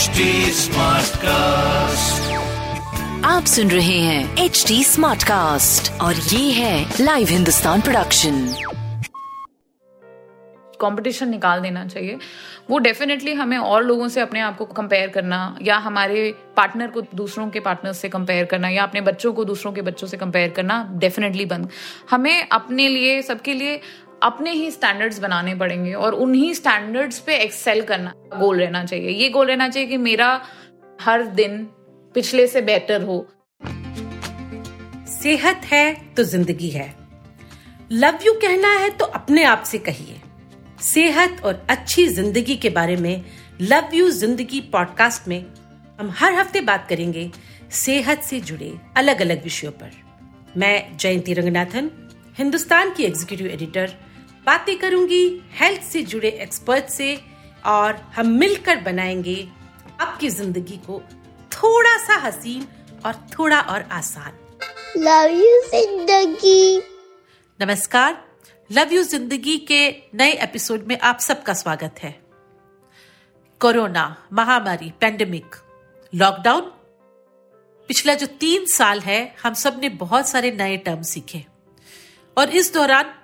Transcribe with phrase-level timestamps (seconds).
[0.00, 2.28] HD Smartcast.
[3.24, 8.54] आप सुन रहे हैं एच डी स्मार्ट कास्ट और ये है लाइव हिंदुस्तान प्रोडक्शन
[10.80, 12.18] कंपटीशन निकाल देना चाहिए।
[12.70, 17.00] वो डेफिनेटली हमें और लोगों से अपने आप को कंपेयर करना या हमारे पार्टनर को
[17.14, 20.50] दूसरों के पार्टनर से कंपेयर करना या अपने बच्चों को दूसरों के बच्चों से कंपेयर
[20.50, 21.68] करना डेफिनेटली बंद।
[22.10, 23.80] हमें अपने लिए सबके लिए
[24.22, 29.28] अपने ही स्टैंडर्ड्स बनाने पड़ेंगे और उन्हीं स्टैंडर्ड्स पे एक्सेल करना गोल रहना चाहिए। ये
[29.28, 30.40] गोल रहना चाहिए कि मेरा
[30.98, 31.62] हर दिन
[32.14, 33.26] पिछले से बेटर हो।
[35.12, 36.94] सेहत है तो ज़िंदगी है।
[37.92, 40.20] लव यू कहना है तो अपने आप से कहिए।
[40.82, 43.24] सेहत और अच्छी ज़िंदगी के बारे में
[43.60, 45.44] लव यू ज़िंदगी पॉडकास्ट में
[46.00, 47.30] हम हर हफ़्ते बात करेंगे
[47.76, 49.90] सेहत से जुड़े अलग अलग विषयों पर।
[50.56, 51.90] मैं जयंती रंगनाथन,
[52.38, 53.92] हिंदुस्तान की एग्जीक्यूटिव एडिटर
[54.46, 57.14] बातें करूँगी हेल्थ से जुड़े एक्सपर्ट से
[57.66, 59.36] और हम मिलकर बनाएँगे
[60.00, 61.00] आपकी ज़िंदगी को
[61.52, 62.66] थोड़ा सा हसीन
[63.06, 64.38] और थोड़ा और आसान।
[64.96, 66.78] लव यू ज़िंदगी।
[67.60, 68.24] नमस्कार।
[68.70, 72.18] लव यू ज़िंदगी के नए एपिसोड में आप सबका स्वागत है।
[73.60, 75.56] कोरोना महामारी पेंडेमिक
[76.12, 76.70] लॉकडाउन
[77.88, 81.44] पिछला जो तीन साल है हम सबने बहुत सारे नए टर्म सीखे।
[82.36, 83.14] और इस दौरान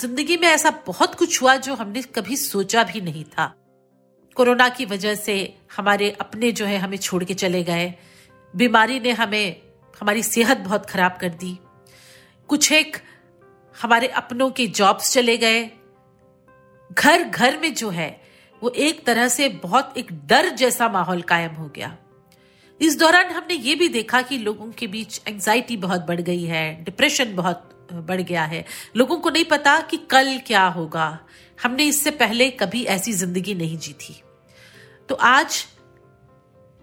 [0.00, 3.54] ज़िंदगी में ऐसा बहुत कुछ हुआ जो हमने कभी सोचा भी नहीं था।
[4.34, 7.94] कोरोना की वजह से हमारे अपने जो है हमें छोड़ के चले गए।
[8.56, 9.56] बीमारी ने हमें,
[10.00, 11.58] हमारी सेहत बहुत खराब कर दी।
[12.48, 12.96] कुछ एक
[13.82, 15.70] हमारे अपनों के जॉब्स चले गए।
[16.92, 18.20] घर घर में जो है,
[18.62, 21.96] वो एक तरह से बहुत एक डर जैसा माहौल कायम हो गया।
[22.80, 26.84] इस दौरान हमने ये भी देखा कि लोगों के बीच एंजाइटी बहुत बढ़ गई है
[26.84, 28.64] डिप्रेशन बहुत बढ़ गया है।
[28.96, 31.18] लोगों को नहीं पता कि कल क्या होगा।
[31.58, 34.20] हमने इससे पहले कभी ऐसी ज़िंदगी नहीं जी थी
[35.08, 35.64] तो आज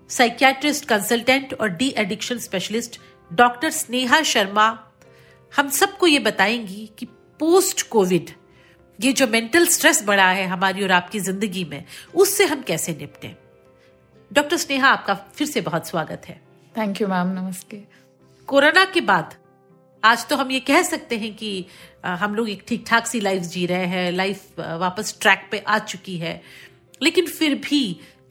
[0.09, 2.99] साइकियाट्रिस्ट कंसल्टेंट और de addiction specialist
[3.31, 4.67] doctor Sneha Sharma
[5.53, 7.05] हम सबको ये बताएँगी कि
[7.39, 8.29] पोस्ट कोविड
[8.99, 11.83] ये जो मेंटल स्ट्रेस बढ़ा है हमारी और आपकी ज़िंदगी में
[12.15, 13.35] उससे हम कैसे निपटे?
[14.31, 16.39] डॉक्टर स्नेहा आपका फिर से बहुत स्वागत है।
[16.75, 17.83] थैंक यू मैम नमस्ते।
[18.47, 19.35] कोरोना के बाद
[20.05, 21.65] आज तो हम ये कह सकते हैं कि
[22.05, 25.77] हम लोग एक ठीक ठाक सी लाइफ जी रहे हैं लाइफ वापस ट्रैक पे आ
[25.79, 26.41] चुकी है।
[27.03, 27.79] लेकिन फिर भी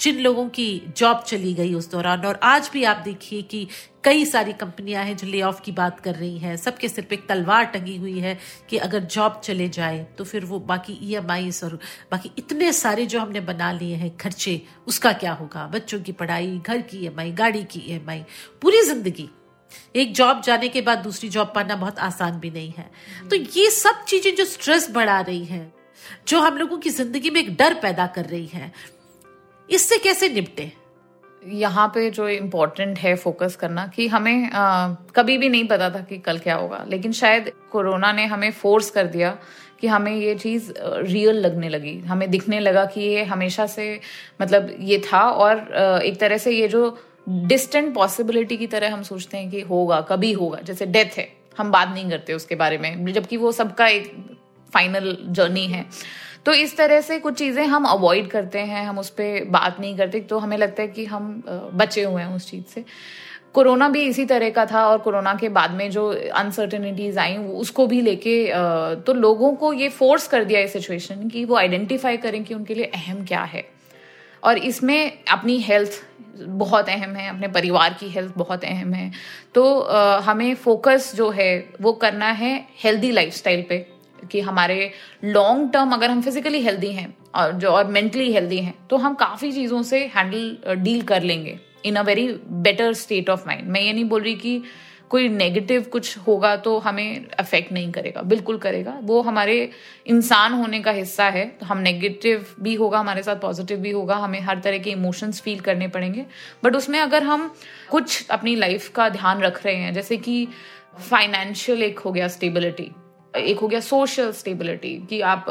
[0.01, 3.67] जिन लोगों की जॉब चली गई उस दौरान, और आज भी आप देखिए कि
[4.05, 7.15] कई सारी कंपनियाँ हैं जो ले ऑफ़ की बात कर रही हैं। सबके सिर पे
[7.15, 8.39] एक तलवार टंगी हुई है
[8.71, 11.31] कि अगर जॉब चले जाए तो फिर वो बाकी ई एम
[11.65, 11.79] और
[12.11, 15.67] बाकी इतने सारे जो हमने बना लिए हैं, खर्चे, उसका क्या होगा?
[15.69, 18.25] बच्चों की पढ़ाई, घर की ईएमआई गाड़ी की ईएमआई
[18.63, 19.31] पूरी ज़िंदगी
[19.97, 22.91] एक जॉब जाने के बाद दूसरी जॉब पाना बहुत आसान भी नहीं है।
[23.31, 25.73] तो ये सब चीज़ें जो स्ट्रेस बढ़ा रही हैं
[26.29, 28.73] जो हम लोगों की ज़िंदगी में एक डर पैदा कर रही है
[29.69, 30.73] इससे कैसे निपटे?
[31.43, 36.01] यहाँ पे जो इम्पोर्टेंट है फोकस करना कि हमें आ, कभी भी नहीं पता था
[36.01, 39.37] कि कल क्या होगा लेकिन शायद कोरोना ने हमें फोर्स कर दिया
[39.81, 44.01] कि हमें ये चीज़ रियल लगने लगी। हमें दिखने लगा कि ये हमेशा से
[44.43, 45.59] मतलब ये था और
[46.03, 46.89] एक तरह से ये जो
[47.27, 51.71] डिस्टेंट पॉसिबिलिटी की तरह हम सोचते हैं कि होगा, कभी होगा। जैसे डेथ है, हम
[51.73, 54.13] बात नहीं करते उसके बारे में, जबकि वो सबका एक
[54.73, 55.85] फाइनल जर्नी है।
[56.47, 59.97] तो इस तरह से कुछ चीज़ें हम अवॉइड करते हैं, हम उस पर बात नहीं
[59.97, 61.43] करते। तो हमें लगता है कि हम
[61.75, 62.85] बचे हुए हैं उस चीज़ से।
[63.55, 67.87] कोरोना भी इसी तरह का था और कोरोना के बाद में जो अनसर्टेनिटीज आई उसको
[67.87, 68.35] भी लेके
[69.07, 72.75] तो लोगों को ये फोर्स कर दिया इस सिचुएशन कि वो आइडेंटिफाई करें कि उनके
[72.75, 73.65] लिए अहम क्या है।
[74.45, 76.03] और इसमें अपनी हेल्थ
[76.39, 79.11] बहुत अहम है अपने परिवार की हेल्थ बहुत अहम है।
[79.55, 81.51] तो आ, हमें फोकस जो है
[81.81, 83.87] वो करना है हेल्दी लाइफस्टाइल पे
[84.31, 84.91] कि हमारे
[85.25, 89.15] लॉन्ग टर्म अगर हम फिजिकली हेल्दी हैं और जो और मेंटली हेल्दी हैं तो हम
[89.15, 92.27] काफ़ी चीज़ों से हैंडल डील कर लेंगे in a very
[92.63, 94.63] better state of mind मैं ये नहीं बोल रही कि
[95.11, 99.71] कोई नेगेटिव कुछ होगा तो हमें अफेक्ट नहीं करेगा, बिल्कुल करेगा। वो हमारे
[100.07, 104.17] इंसान होने का हिस्सा है तो हम नेगेटिव भी होगा, हमारे साथ पॉजिटिव भी होगा,
[104.17, 106.25] हमें हर तरह के इमोशंस फील करने पड़ेंगे।
[106.65, 107.55] बट उसमें अगर हम
[107.91, 110.47] कुछ अपनी लाइफ का ध्यान रख रहे हैं, जैसे कि
[111.01, 112.91] फाइनेंशियल एक हो गया स्टेबिलिटी
[113.35, 115.47] एक हो गया सोशल स्टेबिलिटी कि आप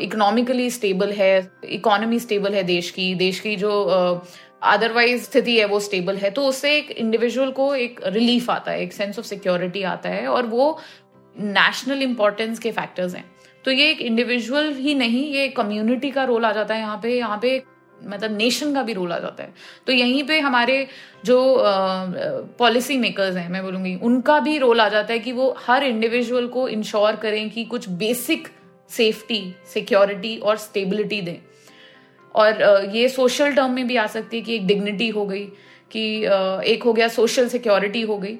[0.00, 3.70] इकोनॉमिकली स्टेबल है इकोनॉमी स्टेबल है देश की देश की जो
[4.62, 8.82] अदरवाइज़ स्थिति है, वो स्टेबल है। तो उससे एक इंडिविजुअल को एक रिलीफ आता है,
[8.82, 10.78] एक सेंस ऑफ़ सिक्योरिटी आता है और वो
[11.36, 13.24] नेशनल इंपॉर्टेंस के फैक्टर्स हैं।
[13.64, 17.16] तो ये एक इंडिविजुअल ही नहीं, ये कम्युनिटी का रोल आ जाता है यहाँ पे।
[17.18, 17.62] यहाँ पे
[18.00, 19.52] मतलब नेशन का भी रोल आ जाता है।
[19.86, 20.86] तो यहीं पे हमारे
[21.24, 21.56] जो
[22.58, 26.46] पॉलिसी मेकर्स हैं, मैं बोलूँगी, उनका भी रोल आ जाता है कि वो हर इंडिविजुअल
[26.46, 28.48] को इंश्योर करें कि कुछ बेसिक
[28.90, 29.42] सेफ्टी
[29.74, 31.36] सिक्योरिटी और स्टेबिलिटी दें।
[32.34, 35.44] और ये सोशल टर्म में भी आ सकती है कि एक डिग्निटी हो गई,
[35.90, 36.02] कि
[36.66, 38.36] एक हो गया सोशल सिक्योरिटी हो गई।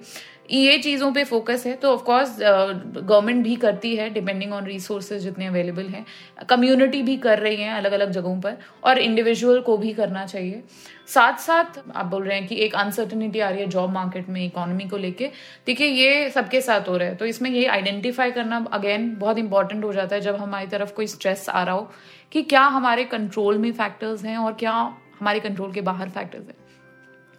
[0.50, 5.46] ये चीज़ों पे फोकस है तो ऑफकोर्स गवर्नमेंट भी करती है डिपेंडिंग ऑन रिसोर्सेज जितने
[5.46, 6.04] अवेलेबल हैं।
[6.48, 10.62] कम्युनिटी भी कर रही है अलग अलग जगहों पर, और इंडिविजुअल को भी करना चाहिए।
[11.08, 14.44] साथ साथ आप बोल रहे हैं कि एक अनसर्टनिटी आ रही है जॉब मार्केट में
[14.44, 15.31] इकोनॉमी को लेके।
[15.66, 19.84] देखिए, ये सबके साथ हो रहा है तो इसमें ये आइडेंटिफाई करना अगेन बहुत इंपॉर्टेंट
[19.84, 21.90] हो जाता है जब हमारी तरफ़ कोई स्ट्रेस आ रहा हो।
[22.32, 24.72] कि क्या हमारे कंट्रोल में फैक्टर्स हैं और क्या
[25.20, 26.56] हमारे कंट्रोल के बाहर फैक्टर्स हैं।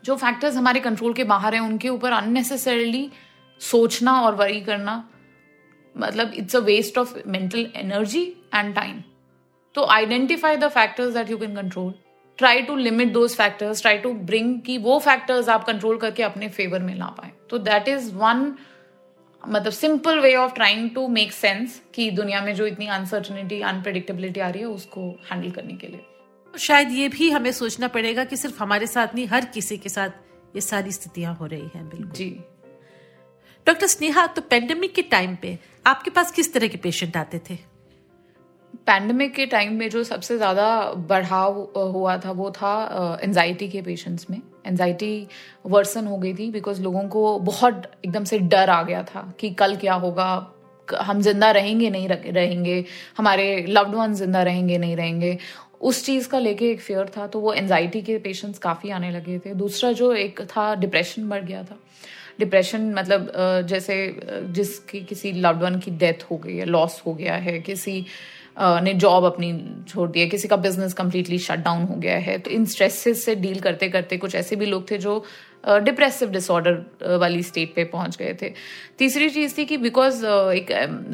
[0.04, 3.10] जो फैक्टर्स हमारे कंट्रोल के बाहर हैं, उनके ऊपर अननेसेसरली
[3.62, 5.04] सोचना और वरी करना
[5.96, 8.24] मतलब it's a waste of mental energy
[8.56, 9.02] and time
[9.76, 11.94] तो identify the factors that you can control
[12.40, 16.50] try to limit those factors try to bring कि वो फैक्टर्स आप कंट्रोल करके अपने
[16.50, 18.54] फेवर में ला पाए। तो दैट इज़ वन
[19.44, 24.40] मतलब simple way of trying to make sense कि दुनिया में जो इतनी अनसर्टनिटी अनप्रडिक्टेबिलिटी
[24.40, 26.02] आ रही है उसको हैंडल करने के लिए।
[26.54, 29.90] तो शायद ये भी हमें सोचना पड़ेगा कि सिर्फ़ हमारे साथ नहीं हर किसी के
[29.90, 32.30] साथ ये सारी स्थितियाँ हो रही हैं बिल्कुल। जी।
[33.68, 35.58] डॉक्टर स्नेहा तो पेंडेमिक के टाइम पे
[35.88, 37.58] आपके पास किस तरह के पेशेंट आते थे?
[38.88, 40.70] पैंडमिक के टाइम में जो सबसे ज़्यादा
[41.10, 41.60] बढ़ाव
[41.94, 45.28] हुआ था वो था एनजाइटी के पेशेंट्स में। एनजाइटी
[45.66, 49.50] वर्सन हो गई थी बिकॉज़ लोगों को बहुत एकदम से डर आ गया था कि
[49.52, 50.32] कल क्या होगा
[50.88, 52.84] हम ज़िंदा रहेंगे नहीं रहेंगे,
[53.18, 55.38] हमारे लव्ड वन ज़िंदा रहेंगे नहीं रहेंगे।
[55.82, 59.38] उस चीज़ का लेके एक फेयर था तो वो एनजाइटी के पेशेंट्स काफ़ी आने लगे
[59.40, 61.78] थे। दूसरा जो एक था डिप्रेशन बढ़ गया था।
[62.40, 63.32] डिप्रेशन मतलब
[63.68, 63.96] जैसे
[64.50, 68.06] जिसकी किसी लव्ड वन की डेथ हो गई है लॉस हो गया है, किसी
[68.60, 72.38] ने जॉब अपनी छोड़ दी है किसी का बिज़नेस कम्प्लीटली शट डाउन हो गया है
[72.38, 75.26] तो इन स्ट्रेसेस से डील करते करते कुछ ऐसे भी लोग थे जो
[75.68, 78.54] डिप्रेसिव uh, डिसऑर्डर uh, वाली स्टेट पे पहुँच गए थे।
[78.98, 80.68] तीसरी चीज़ थी कि बिकॉज़ uh, एक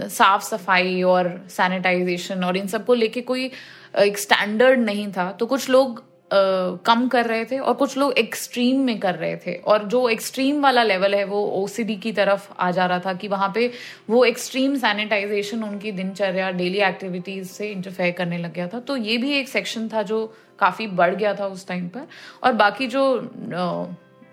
[0.10, 3.52] साफ़ सफ़ाई और सैनिटाइजेशन और इन सबको लेके कोई
[4.00, 8.80] एक स्टैंडर्ड नहीं था तो कुछ लोग कम कर रहे थे और कुछ लोग एक्सट्रीम
[8.80, 12.70] में कर रहे थे। और जो एक्सट्रीम वाला लेवल है, वो ओसीडी की तरफ़ आ
[12.72, 13.72] जा रहा था कि वहाँ पे
[14.10, 19.18] वो एक्सट्रीम सैनिटाइजेशन उनकी दिनचर्या डेली एक्टिविटीज़ से इंटरफेयर करने लग गया था। तो ये
[19.18, 20.26] भी एक सेक्शन था जो
[20.60, 22.08] काफ़ी बढ़ गया था उस टाइम पर।
[22.44, 23.04] और बाकी जो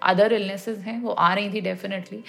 [0.02, 2.22] अदर इलनेसेस हैं, वो आ रही थी डेफिनेटली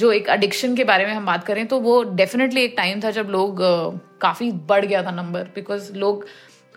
[0.00, 3.10] जो एक एडिक्शन के बारे में हम बात करें तो वो डेफिनेटली एक टाइम था
[3.10, 3.58] जब लोग
[4.20, 6.24] काफ़ी बढ़ गया था नंबर बिकॉज़ लोग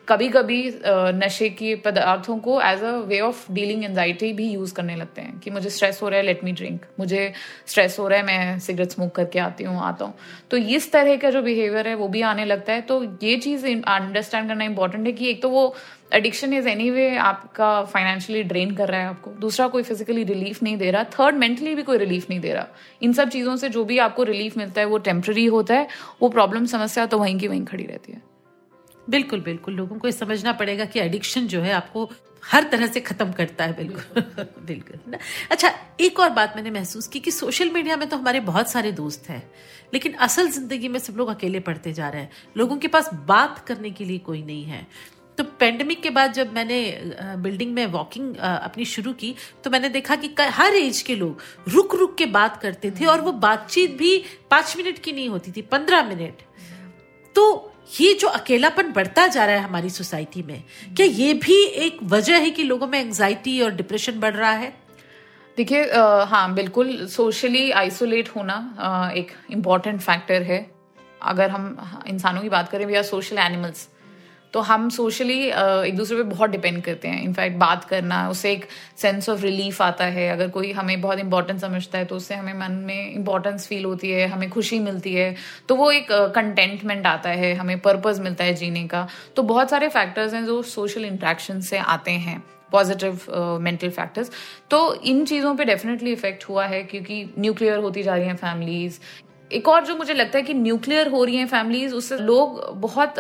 [0.08, 0.58] कभी कभी
[1.16, 5.40] नशे के पदार्थों को as a way of dealing anxiety भी यूज़ करने लगते हैं
[5.40, 7.32] कि मुझे स्ट्रेस हो रहा है लेट मी ड्रिंक मुझे
[7.68, 10.14] स्ट्रेस हो रहा है, मैं सिगरेट स्मोक करके आती हूँ, आता हूँ.
[10.52, 12.82] तो इस तरह का जो बिहेवियर है, वो भी आने लगता है.
[12.82, 15.76] तो ये चीज़ अंडरस्टैंड करना इंपॉर्टेंट है कि एक तो वो
[16.14, 19.32] एडिक्शन इज़ एनी वे आपका फाइनेंशियली ड्रेन कर रहा है आपको.
[19.40, 21.04] दूसरा, कोई फिजिकली रिलीफ नहीं दे रहा.
[21.14, 22.68] थर्ड मेंटली भी कोई रिलीफ नहीं दे रहा.
[23.02, 25.88] इन सब चीज़ों से जो भी आपको रिलीफ मिलता है, वो टेम्प्रेरी होता है.
[26.22, 28.22] वो प्रॉब्लम समस्या तो वहीं की वहीं खड़ी रहती है.
[29.08, 32.10] बिल्कुल बिल्कुल। लोगों को ये समझना पड़ेगा कि एडिक्शन जो है आपको
[32.44, 35.18] हर तरह से खत्म करता है। बिल्कुल। बिल्कुल।
[35.52, 35.72] अच्छा
[36.02, 39.30] एक और बात मैंने महसूस की कि सोशल मीडिया में तो हमारे बहुत सारे दोस्त
[39.30, 39.44] हैं
[39.94, 43.60] लेकिन असल ज़िंदगी में सब लोग अकेले पढ़ते जा रहे हैं। लोगों के पास बात
[43.68, 44.88] करने के लिए कोई नहीं है।
[45.38, 46.80] तो पेंडेमिक के बाद जब मैंने
[47.38, 49.34] बिल्डिंग में वॉकिंग अपनी शुरू की
[49.64, 53.22] तो मैंने देखा कि हर एज के लोग रुक रुक के बात करते थे और
[53.22, 54.18] वो बातचीत भी
[54.52, 56.42] पाँच मिनट की नहीं होती थी पंद्रह मिनट।
[57.36, 60.64] तो ये जो अकेलापन बढ़ता जा रहा है हमारी सोसाइटी में
[60.98, 64.74] क्या ये भी एक वजह है कि लोगों में एंजाइटी और डिप्रेशन बढ़ रहा है?
[65.58, 65.84] देखिए
[66.28, 70.66] हाँ बिल्कुल सोशली आइसोलेट होना आ, एक इंपॉर्टेंट फैक्टर है।
[71.22, 73.88] अगर हम इंसानों की बात करें वी आर सोशल एनिमल्स
[74.54, 77.22] तो हम सोशली एक दूसरे पे बहुत डिपेंड करते हैं.
[77.24, 78.66] इनफैक्ट बात करना, उससे एक
[78.98, 80.28] सेंस ऑफ़ रिलीफ आता है.
[80.30, 84.12] अगर कोई हमें बहुत इंपॉर्टेंट समझता है तो उससे हमें मन में इंपॉर्टेंस फील होती
[84.12, 85.36] है, हमें खुशी मिलती है.
[85.70, 89.08] तो वो एक कंटेंटमेंट आता है, हमें पर्पज मिलता है जीने का.
[89.36, 92.42] तो बहुत सारे फैक्टर्स हैं जो सोशल इंट्रैक्शन से आते हैं
[92.72, 93.20] पॉजिटिव
[93.62, 94.32] मेंटल फैक्टर्स
[94.72, 99.00] तो इन चीज़ों पे डेफिनेटली इफ़ेक्ट हुआ है, क्योंकि न्यूक्लियर होती जा रही हैं फैमिलीज़
[99.54, 103.16] एक और जो मुझे लगता है कि न्यूक्लियर हो रही हैं फैमिलीज़ उससे लोग बहुत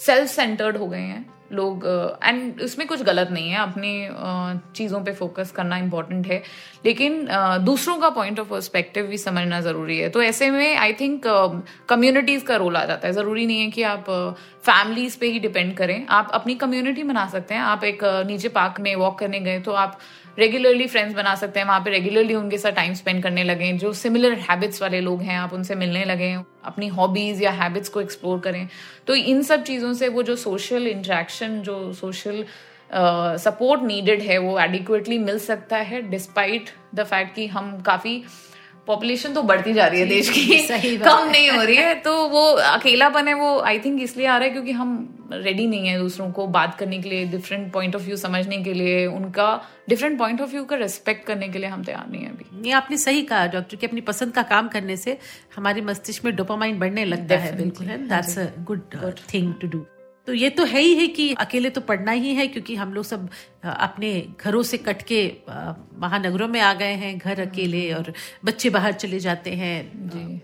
[0.00, 1.84] सेल्फ सेंटर्ड हो गए हैं। लोग
[2.24, 6.42] एंड उसमें कुछ गलत नहीं है। अपनी चीज़ों पे फोकस करना इंपॉर्टेंट है।
[6.86, 7.26] लेकिन
[7.64, 11.22] दूसरों का पॉइंट ऑफ़ पर्सपेक्टिव भी समझना ज़रूरी है। तो ऐसे में आई थिंक
[11.88, 14.10] कम्युनिटीज़ का रोल आ जाता है। ज़रूरी नहीं है कि आप
[14.66, 18.80] फैमिलीज़ पे ही डिपेंड करें। आप अपनी कम्युनिटी बना सकते हैं। आप एक नीचे पार्क
[18.80, 19.98] में वॉक करने गए तो आप
[20.38, 23.92] रेगुलरली फ्रेंड्स बना सकते हैं, वहाँ पे रेगुलरली उनके साथ टाइम स्पेंड करने लगे जो
[23.94, 26.32] सिमिलर हैबिट्स वाले लोग हैं, आप उनसे मिलने लगे
[26.64, 28.68] अपनी हॉबीज या हैबिट्स को एक्सप्लोर करें।
[29.06, 32.44] तो इन सब चीज़ों से वो जो सोशल इंट्रैक्शन जो सोशल
[32.90, 38.22] सपोर्ट नीडेड है, वो एडिक्वेटली मिल सकता है डिस्पाइट द फैक्ट कि हम काफ़ी
[38.86, 42.12] पॉपुलेशन तो बढ़ती जा रही है देश की। सही कम नहीं हो रही है तो
[42.28, 44.92] वो अकेलापन है वो आई थिंक इसलिए आ रहा है क्योंकि हम
[45.32, 48.74] रेडी नहीं है दूसरों को बात करने के लिए डिफरेंट पॉइंट ऑफ़ व्यू समझने के
[48.74, 49.48] लिए उनका
[49.88, 52.72] डिफरेंट पॉइंट ऑफ़ व्यू का रिस्पेक्ट करने के लिए हम तैयार नहीं है अभी। ये
[52.74, 55.18] आपने सही कहा डॉक्टर कि अपनी पसंद का काम करने से
[55.56, 58.82] हमारे मस्तिष्क में डोपामाइन बढ़ने लगता है। बिल्कुल that's a good
[59.34, 59.84] thing to do
[60.26, 63.04] तो ये तो है ही है कि अकेले तो पढ़ना ही है क्योंकि हम लोग
[63.04, 63.28] सब
[63.64, 65.20] अपने घरों से कट के
[65.98, 68.12] महानगरों में आ गए हैं घर अकेले और
[68.44, 70.40] बच्चे बाहर चले जाते हैं। जी।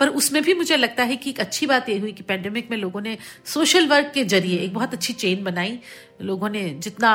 [0.00, 2.76] पर उसमें भी मुझे लगता है कि एक अच्छी बात ये हुई कि पेंडेमिक में
[2.78, 5.78] लोगों ने सोशल वर्क के ज़रिए एक बहुत अच्छी चेन बनाई।
[6.22, 7.10] लोगों ने जितना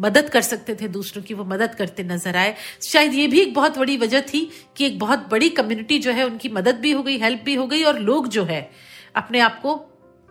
[0.00, 3.54] मदद कर सकते थे दूसरों की वो मदद करते नज़र आए। शायद ये भी एक
[3.54, 7.02] बहुत बड़ी वजह थी कि एक बहुत बड़ी कम्युनिटी जो है उनकी मदद भी हो
[7.02, 8.70] गई हेल्प भी हो गई और लोग जो है
[9.16, 9.74] अपने आप को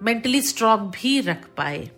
[0.01, 1.89] मेंटली स्ट्रांग भी रख पाए।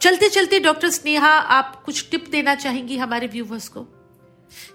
[0.00, 3.86] चलते चलते डॉक्टर स्नेहा, आप कुछ टिप देना चाहेंगी हमारे व्यूवर्स को?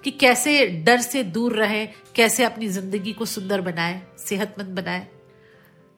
[0.03, 5.07] कि कैसे डर से दूर रहे, कैसे अपनी ज़िंदगी को सुंदर बनाए, सेहतमंद बनाए?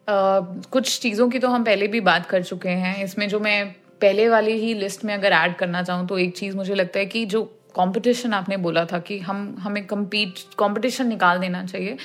[0.08, 3.72] कुछ चीज़ों की तो हम पहले भी बात कर चुके हैं। इसमें जो मैं
[4.02, 7.06] पहले वाली ही लिस्ट में अगर ऐड करना चाहूँ तो एक चीज़ मुझे लगता है
[7.06, 7.44] कि जो
[7.76, 11.98] कंपटीशन आपने बोला था कि हम, हमें कम्पीट कंपटीशन निकाल देना चाहिए।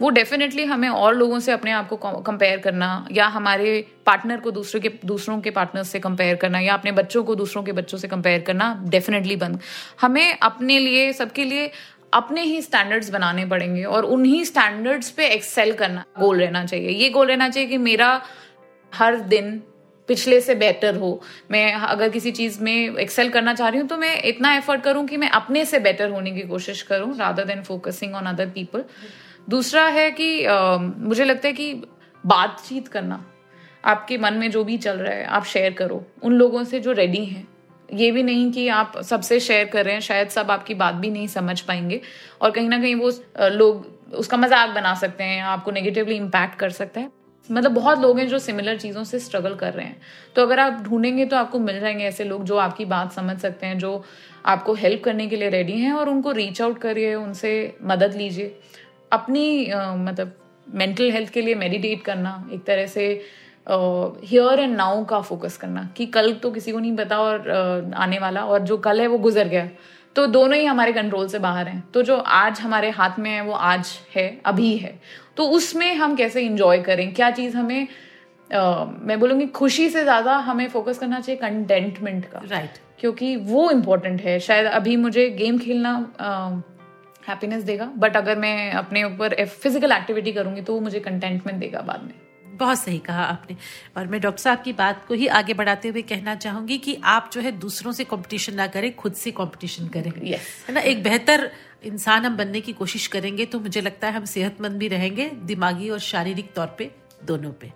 [0.00, 4.50] वो डेफिनेटली हमें और लोगों से अपने आप को कंपेयर करना, या हमारे पार्टनर को
[4.50, 7.98] दूसरे के, दूसरों के पार्टनर से कंपेयर करना, या अपने बच्चों को दूसरों के बच्चों
[7.98, 9.60] से कंपेयर करना डेफिनेटली बंद।
[10.00, 11.70] हमें अपने लिए, सबके लिए
[12.12, 17.10] अपने ही स्टैंडर्ड्स बनाने पड़ेंगे, और उन्हीं स्टैंडर्ड्स पे एक्सेल करना गोल रहना चाहिए। ये
[17.10, 18.22] गोल रहना चाहिए कि मेरा
[18.94, 19.62] हर दिन
[20.08, 21.20] पिछले से बेटर हो।
[21.50, 25.06] मैं अगर किसी चीज़ में एक्सेल करना चाह रही हूँ तो मैं इतना एफर्ट करूँ
[25.06, 28.84] कि मैं अपने से बेटर होने की कोशिश करूँ rather than focusing on other people
[29.48, 31.72] दूसरा है कि अ, मुझे लगता है कि
[32.24, 33.24] बातचीत करना
[33.84, 36.92] आपके मन में जो भी चल रहा है आप शेयर करो। उन लोगों से जो
[36.92, 37.46] रेडी हैं।
[37.88, 41.10] ये भी नहीं कि आप सबसे शेयर कर रहे हैं शायद सब आपकी बात भी
[41.10, 42.00] नहीं समझ पाएँगे।
[42.40, 43.10] और कहीं ना कहीं वो
[43.50, 47.10] लोग उसका मज़ाक बना सकते हैं आपको नेगेटिवली इम्पैक्ट कर सकते है।
[47.48, 49.96] मतलब बहुत लोग हैं जो सिमिलर चीज़ों से स्ट्रगल कर रहे हैं।
[50.36, 53.66] तो अगर आप ढूंढेंगे तो आपको मिल जाएँगे ऐसे लोग जो आपकी बात समझ सकते
[53.66, 54.02] हैं जो
[54.46, 58.54] आपको हेल्प करने के लिए रेडी हैं और उनको रीच आउट करिए उनसे मदद लीजिए।
[59.12, 60.32] अपनी अ, मतलब
[60.66, 63.06] मेंटल हेल्थ के लिए मेडिटेट करना एक तरह से
[63.66, 67.90] हियर एंड नाउ का फोकस करना कि कल तो किसी को नहीं पता और अ,
[67.96, 69.68] आने वाला और जो कल है वो गुजर गया।
[70.16, 73.40] तो दोनों ही हमारे कंट्रोल से बाहर हैं। तो जो आज हमारे हाथ में है
[73.40, 74.98] वो आज है अभी है।
[75.36, 77.12] तो उसमें हम कैसे इंजॉय करें?
[77.14, 77.86] क्या चीज़ हमें
[78.50, 83.00] Uh, मैं बोलूँगी खुशी से ज़्यादा हमें फोकस करना चाहिए कंटेंटमेंट का। Right right.
[83.00, 85.92] क्योंकि वो इम्पोर्टेंट है। शायद अभी मुझे गेम खेलना
[87.28, 91.58] हैप्पीनेस uh, देगा बट अगर मैं अपने ऊपर फ़िज़िकल एक्टिविटी करूँगी तो वो मुझे कंटेंटमेंट
[91.60, 92.12] देगा बाद में।
[92.56, 93.56] बहुत सही कहा आपने।
[93.96, 97.30] और मैं डॉक्टर साहब की बात को ही आगे बढ़ाते हुए कहना चाहूँगी कि आप
[97.32, 100.68] जो है दूसरों से कंपटीशन ना करें खुद से कंपटीशन करें। Yes.
[100.68, 100.80] है ना?
[100.80, 101.50] एक बेहतर
[101.84, 105.90] इंसान हम बनने की कोशिश करेंगे तो मुझे लगता है हम सेहतमंद भी रहेंगे दिमागी
[105.90, 106.90] और शारीरिक तौर पे
[107.24, 107.72] दोनों पे।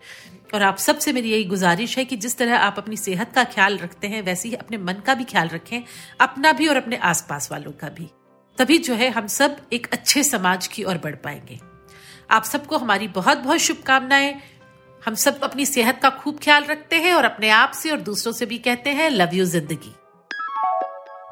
[0.54, 3.78] और आप सबसे मेरी यही गुजारिश है कि जिस तरह आप अपनी सेहत का ख्याल
[3.78, 5.82] रखते हैं वैसे ही अपने मन का भी ख्याल रखें
[6.20, 8.08] अपना भी और अपने आसपास वालों का भी।
[8.58, 11.58] तभी जो है हम सब एक अच्छे समाज की ओर बढ़ पाएँगे।
[12.30, 14.34] आप सबको हमारी बहुत बहुत शुभकामनाएँ।
[15.06, 18.32] हम सब अपनी सेहत का खूब ख्याल रखते हैं और अपने आप से और दूसरों
[18.32, 19.94] से भी कहते हैं लव यू ज़िंदगी.